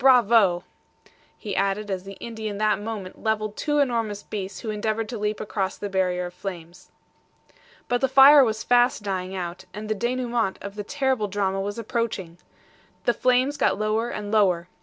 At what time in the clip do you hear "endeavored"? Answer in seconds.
4.71-5.07